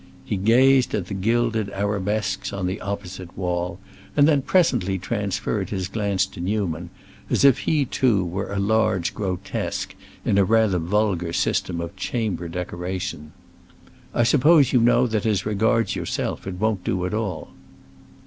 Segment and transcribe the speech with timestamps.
[0.25, 3.77] He gazed at the gilded arabesques on the opposite wall,
[4.17, 6.89] and then presently transferred his glance to Newman,
[7.29, 9.93] as if he too were a large grotesque
[10.25, 13.31] in a rather vulgar system of chamber decoration.
[14.11, 17.49] "I suppose you know that as regards yourself it won't do at all."